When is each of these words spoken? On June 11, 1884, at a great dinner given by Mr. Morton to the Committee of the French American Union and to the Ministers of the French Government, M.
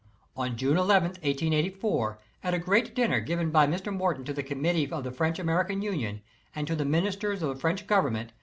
On 0.35 0.57
June 0.57 0.77
11, 0.77 1.09
1884, 1.21 2.19
at 2.43 2.55
a 2.55 2.57
great 2.57 2.95
dinner 2.95 3.19
given 3.19 3.51
by 3.51 3.67
Mr. 3.67 3.95
Morton 3.95 4.23
to 4.25 4.33
the 4.33 4.41
Committee 4.41 4.89
of 4.91 5.03
the 5.03 5.11
French 5.11 5.37
American 5.37 5.83
Union 5.83 6.23
and 6.55 6.65
to 6.65 6.75
the 6.75 6.85
Ministers 6.85 7.43
of 7.43 7.49
the 7.49 7.61
French 7.61 7.85
Government, 7.85 8.29
M. 8.31 8.35